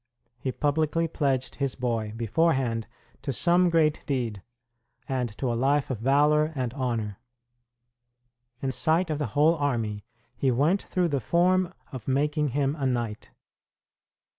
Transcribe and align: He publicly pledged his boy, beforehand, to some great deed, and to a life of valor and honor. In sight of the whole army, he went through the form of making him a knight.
He 0.39 0.51
publicly 0.51 1.07
pledged 1.07 1.57
his 1.61 1.75
boy, 1.75 2.13
beforehand, 2.17 2.87
to 3.21 3.31
some 3.31 3.69
great 3.69 4.03
deed, 4.07 4.41
and 5.07 5.37
to 5.37 5.53
a 5.53 5.53
life 5.53 5.91
of 5.91 5.99
valor 5.99 6.51
and 6.55 6.73
honor. 6.73 7.19
In 8.63 8.71
sight 8.71 9.11
of 9.11 9.19
the 9.19 9.27
whole 9.37 9.53
army, 9.57 10.03
he 10.35 10.49
went 10.49 10.81
through 10.81 11.09
the 11.09 11.19
form 11.19 11.71
of 11.91 12.07
making 12.07 12.47
him 12.47 12.75
a 12.77 12.87
knight. 12.87 13.29